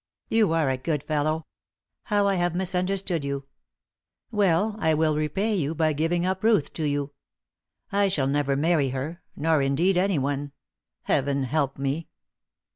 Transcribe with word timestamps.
"You 0.29 0.51
are 0.53 0.71
a 0.71 0.77
good 0.77 1.03
fellow. 1.03 1.45
How 2.05 2.25
I 2.27 2.33
have 2.33 2.55
misunderstood 2.55 3.23
you! 3.23 3.45
Well, 4.31 4.75
I 4.79 4.95
will 4.95 5.15
repay 5.15 5.53
you 5.55 5.75
by 5.75 5.93
giving 5.93 6.25
up 6.25 6.43
Ruth 6.43 6.73
to 6.73 6.85
you; 6.85 7.13
I 7.91 8.07
shall 8.07 8.25
never 8.25 8.55
marry 8.55 8.89
her, 8.89 9.21
nor, 9.35 9.61
indeed, 9.61 9.97
anyone. 9.99 10.53
Heaven 11.03 11.43
help 11.43 11.77
me!" 11.77 12.07